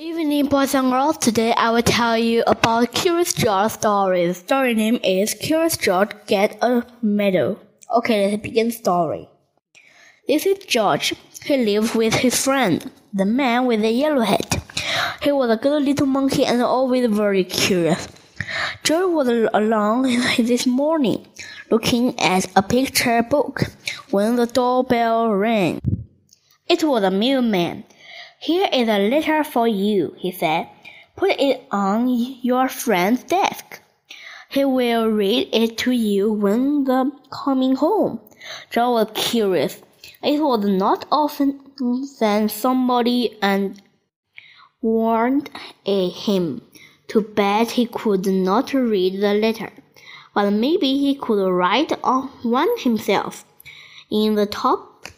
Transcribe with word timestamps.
Evening, 0.00 0.46
boys 0.46 0.76
and 0.76 0.92
girls. 0.92 1.18
Today 1.18 1.52
I 1.54 1.72
will 1.72 1.82
tell 1.82 2.16
you 2.16 2.44
about 2.46 2.92
Curious 2.92 3.32
George 3.32 3.72
story. 3.72 4.28
The 4.28 4.34
story 4.34 4.72
name 4.72 5.00
is 5.02 5.34
Curious 5.34 5.76
George 5.76 6.10
Get 6.28 6.56
a 6.62 6.86
Medal. 7.02 7.58
Okay, 7.96 8.30
let's 8.30 8.40
begin 8.40 8.70
story. 8.70 9.28
This 10.28 10.46
is 10.46 10.64
George. 10.66 11.14
He 11.42 11.56
lives 11.56 11.96
with 11.96 12.14
his 12.14 12.40
friend, 12.40 12.88
the 13.12 13.24
man 13.24 13.66
with 13.66 13.80
the 13.80 13.90
yellow 13.90 14.20
hat. 14.20 14.62
He 15.20 15.32
was 15.32 15.50
a 15.50 15.56
good 15.56 15.82
little 15.82 16.06
monkey 16.06 16.46
and 16.46 16.62
always 16.62 17.10
very 17.10 17.42
curious. 17.42 18.06
George 18.84 19.12
was 19.12 19.48
alone 19.52 20.02
this 20.38 20.64
morning, 20.64 21.26
looking 21.72 22.16
at 22.20 22.46
a 22.54 22.62
picture 22.62 23.24
book, 23.24 23.64
when 24.12 24.36
the 24.36 24.46
doorbell 24.46 25.32
rang. 25.32 25.80
It 26.68 26.84
was 26.84 27.02
a 27.02 27.10
mailman. 27.10 27.82
Here 28.40 28.68
is 28.72 28.88
a 28.88 28.98
letter 28.98 29.42
for 29.42 29.66
you, 29.66 30.14
he 30.16 30.30
said. 30.30 30.68
Put 31.16 31.40
it 31.40 31.66
on 31.72 32.08
your 32.08 32.68
friend's 32.68 33.24
desk. 33.24 33.80
He 34.48 34.64
will 34.64 35.08
read 35.08 35.48
it 35.52 35.76
to 35.78 35.90
you 35.90 36.32
when 36.32 36.84
the 36.84 37.10
coming 37.32 37.74
home. 37.74 38.20
John 38.70 38.92
was 38.92 39.10
curious. 39.14 39.82
It 40.22 40.40
was 40.40 40.64
not 40.64 41.04
often 41.10 41.60
that 42.20 42.50
somebody 42.52 43.36
and 43.42 43.82
warned 44.80 45.50
eh, 45.84 46.08
him. 46.08 46.62
Too 47.08 47.22
bad 47.22 47.72
he 47.72 47.86
could 47.86 48.26
not 48.26 48.72
read 48.72 49.20
the 49.20 49.34
letter, 49.34 49.72
but 50.32 50.50
maybe 50.50 50.96
he 50.98 51.16
could 51.16 51.50
write 51.50 51.92
on 52.04 52.28
one 52.42 52.68
himself. 52.78 53.44
In 54.10 54.36
the 54.36 54.46
top 54.46 55.08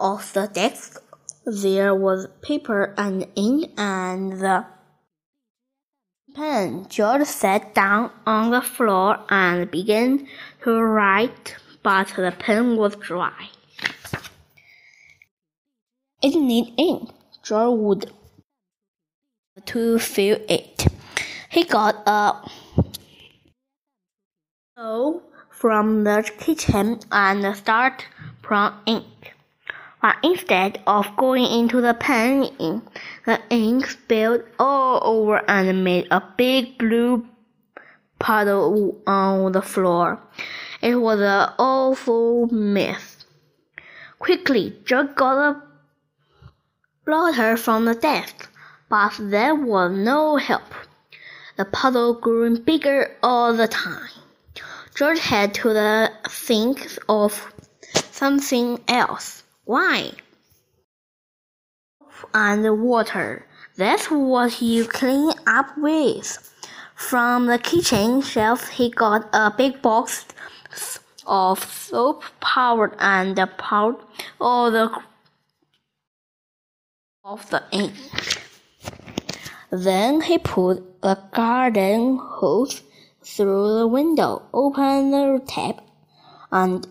of 0.00 0.32
the 0.32 0.46
desk 0.46 1.02
there 1.46 1.94
was 1.94 2.26
paper 2.42 2.92
and 2.98 3.24
ink 3.36 3.70
and 3.78 4.32
the 4.40 4.66
pen. 6.34 6.86
George 6.88 7.24
sat 7.24 7.72
down 7.72 8.10
on 8.26 8.50
the 8.50 8.60
floor 8.60 9.20
and 9.30 9.70
began 9.70 10.26
to 10.62 10.82
write, 10.82 11.56
but 11.84 12.08
the 12.16 12.34
pen 12.36 12.76
was 12.76 12.96
dry. 12.96 13.48
It 16.20 16.34
needed 16.34 16.74
ink. 16.76 17.10
George 17.44 17.78
would 17.78 18.12
to 19.66 19.98
fill 20.00 20.38
it. 20.48 20.86
He 21.48 21.62
got 21.62 22.02
a 22.06 22.42
bowl 24.76 25.22
from 25.50 26.02
the 26.02 26.28
kitchen 26.38 27.00
and 27.12 27.56
started 27.56 28.04
pouring 28.42 28.74
ink 28.86 29.35
but 30.02 30.16
instead 30.22 30.80
of 30.86 31.16
going 31.16 31.44
into 31.44 31.80
the 31.80 31.94
pen, 31.94 32.82
the 33.24 33.40
ink 33.50 33.86
spilled 33.86 34.42
all 34.58 35.00
over 35.02 35.42
and 35.48 35.82
made 35.82 36.06
a 36.10 36.22
big 36.36 36.78
blue 36.78 37.26
puddle 38.18 39.00
on 39.06 39.52
the 39.52 39.62
floor. 39.62 40.20
It 40.80 40.96
was 40.96 41.20
an 41.20 41.54
awful 41.58 42.46
mess. 42.48 43.24
Quickly, 44.18 44.76
Joe 44.84 45.04
got 45.04 45.38
a 45.38 45.62
blotter 47.04 47.56
from 47.56 47.84
the 47.84 47.94
desk, 47.94 48.50
but 48.88 49.12
there 49.18 49.54
was 49.54 49.92
no 49.92 50.36
help. 50.36 50.74
The 51.56 51.64
puddle 51.64 52.14
grew 52.14 52.58
bigger 52.58 53.16
all 53.22 53.54
the 53.54 53.68
time. 53.68 54.10
George 54.94 55.18
had 55.18 55.54
to 55.54 56.10
think 56.28 56.98
of 57.08 57.52
something 58.10 58.78
else. 58.88 59.42
Why? 59.66 60.12
And 62.32 62.80
water. 62.80 63.44
That's 63.76 64.06
what 64.10 64.62
you 64.62 64.86
clean 64.86 65.32
up 65.46 65.76
with. 65.76 66.54
From 66.94 67.46
the 67.46 67.58
kitchen 67.58 68.22
shelf, 68.22 68.68
he 68.68 68.90
got 68.90 69.28
a 69.34 69.52
big 69.54 69.82
box 69.82 70.24
of 71.26 71.64
soap, 71.64 72.22
powder, 72.40 72.96
and 73.00 73.36
poured 73.58 73.96
all 74.40 74.70
the 74.70 74.88
of 77.24 77.50
the 77.50 77.62
ink. 77.72 77.92
Then 79.70 80.20
he 80.20 80.38
put 80.38 80.84
a 81.02 81.18
garden 81.34 82.18
hose 82.18 82.82
through 83.20 83.78
the 83.78 83.88
window, 83.88 84.42
opened 84.54 85.12
the 85.12 85.42
tap, 85.44 85.84
and 86.52 86.86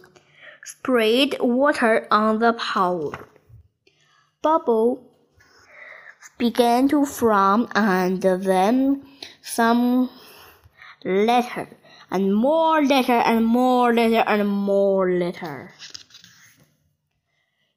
sprayed 0.66 1.38
water 1.40 2.08
on 2.10 2.40
the 2.40 2.54
powder. 2.54 3.30
Bubble 4.42 5.00
began 6.40 6.88
to 6.90 7.06
form 7.06 7.68
and 7.76 8.20
then 8.22 9.06
some 9.44 10.10
letter 11.04 11.68
and 12.10 12.36
more 12.36 12.84
letter 12.84 13.14
and 13.14 13.46
more 13.46 13.94
letter 13.94 14.24
and 14.26 14.48
more 14.50 15.12
letter. 15.12 15.72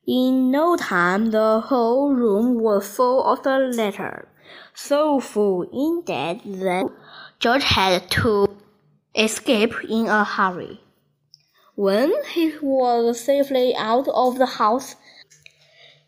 In 0.07 0.51
no 0.51 0.75
time, 0.77 1.31
the 1.31 1.61
whole 1.61 2.15
room 2.15 2.59
was 2.59 2.89
full 2.89 3.23
of 3.23 3.43
the 3.43 3.59
letter. 3.59 4.29
So 4.73 5.21
full, 5.21 5.65
indeed, 5.71 6.41
that 6.63 6.91
George 7.39 7.65
had 7.65 8.11
to 8.13 8.49
escape 9.15 9.75
in 9.87 10.07
a 10.07 10.25
hurry. 10.25 10.81
When 11.79 12.13
he 12.35 12.55
was 12.61 13.21
safely 13.21 13.73
out 13.77 14.09
of 14.09 14.37
the 14.37 14.47
house, 14.47 14.97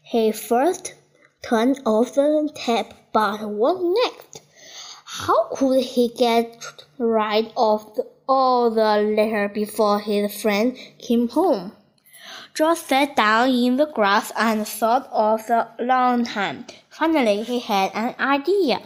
he 0.03 0.33
first 0.33 0.95
turned 1.43 1.81
off 1.87 2.17
the 2.17 2.51
tap, 2.57 2.93
but 3.13 3.49
what 3.49 3.79
next? 3.81 4.43
How 5.05 5.45
could 5.55 5.85
he 5.85 6.09
get 6.09 6.85
rid 6.99 7.53
of 7.57 8.01
all 8.29 8.71
the 8.73 8.97
litter 8.97 9.49
before 9.49 10.01
his 10.01 10.43
friend 10.43 10.77
came 10.99 11.29
home? 11.29 11.71
George 12.53 12.79
sat 12.79 13.15
down 13.15 13.51
in 13.51 13.77
the 13.77 13.87
grass 13.87 14.33
and 14.37 14.67
thought 14.67 15.09
of 15.13 15.49
a 15.51 15.69
long 15.79 16.25
time. 16.25 16.67
Finally, 16.89 17.45
he 17.45 17.61
had 17.61 17.93
an 17.95 18.17
idea. 18.19 18.81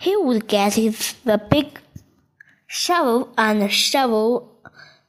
He 0.00 0.16
would 0.16 0.48
get 0.48 0.76
his, 0.76 1.12
the 1.26 1.36
big 1.36 1.78
shovel 2.66 3.28
and 3.36 3.70
shovel 3.70 4.48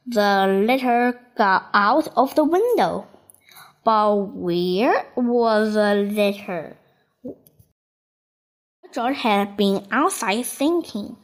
the 0.06 0.64
letter 0.66 1.20
got 1.36 1.70
out 1.72 2.08
of 2.16 2.34
the 2.34 2.44
window. 2.44 3.06
But 3.84 4.14
where 4.34 5.06
was 5.16 5.74
the 5.74 5.94
letter? 5.94 6.76
George 8.94 9.16
had 9.16 9.56
been 9.56 9.86
outside 9.90 10.46
thinking. 10.46 11.16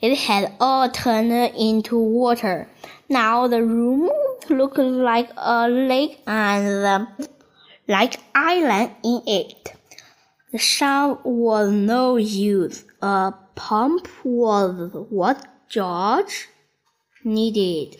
It 0.00 0.16
had 0.16 0.52
all 0.60 0.90
turned 0.90 1.32
into 1.56 1.98
water. 1.98 2.68
Now 3.08 3.48
the 3.48 3.62
room 3.62 4.10
looked 4.50 4.78
like 4.78 5.30
a 5.36 5.68
lake 5.68 6.20
and 6.26 7.08
like 7.88 8.16
island 8.34 8.90
in 9.02 9.22
it. 9.26 9.72
The 10.52 10.58
shovel 10.58 11.20
was 11.24 11.70
no 11.72 12.16
use. 12.16 12.84
A 13.00 13.32
pump 13.54 14.06
was 14.22 14.90
what 15.08 15.46
George 15.68 16.48
needed 17.24 17.96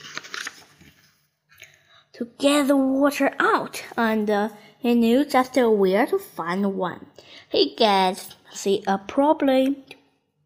to 2.13 2.29
get 2.39 2.69
the 2.69 2.77
water 2.77 3.35
out, 3.39 3.83
and 3.97 4.31
uh, 4.31 4.49
he 4.79 4.95
knew 4.95 5.25
just 5.25 5.57
where 5.57 6.07
to 6.07 6.19
find 6.19 6.75
one. 6.75 7.07
He 7.49 7.75
gets 7.75 8.37
see 8.53 8.85
a 8.87 8.99
problem 8.99 9.77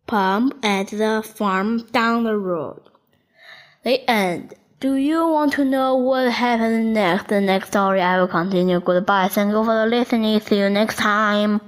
pump 0.06 0.59
at 0.65 0.88
the 0.88 1.22
farm 1.22 1.87
down 1.93 2.25
the 2.25 2.37
road. 2.37 2.81
The 3.84 4.11
end. 4.11 4.55
Do 4.81 4.94
you 4.94 5.27
want 5.27 5.53
to 5.55 5.65
know 5.65 5.97
what 5.97 6.31
happens 6.31 6.94
next? 6.94 7.28
The 7.28 7.41
next 7.41 7.69
story 7.69 8.00
I 8.00 8.19
will 8.19 8.28
continue. 8.28 8.81
Goodbye. 8.81 9.28
Thank 9.28 9.50
you 9.50 9.65
for 9.65 9.87
listening. 9.87 10.41
See 10.41 10.59
you 10.59 10.71
next 10.71 10.97
time. 10.97 11.61